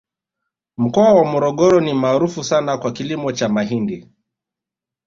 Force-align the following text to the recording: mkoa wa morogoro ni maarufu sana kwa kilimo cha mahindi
mkoa 0.77 1.13
wa 1.13 1.25
morogoro 1.25 1.81
ni 1.81 1.93
maarufu 1.93 2.43
sana 2.43 2.77
kwa 2.77 2.91
kilimo 2.91 3.31
cha 3.31 3.49
mahindi 3.49 4.07